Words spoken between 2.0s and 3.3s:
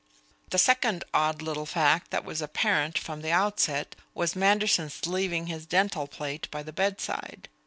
that was apparent from the